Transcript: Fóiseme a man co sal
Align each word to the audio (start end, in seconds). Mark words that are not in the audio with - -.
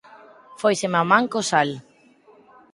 Fóiseme 0.61 0.97
a 1.01 1.03
man 1.11 1.25
co 1.31 1.39
sal 1.49 1.69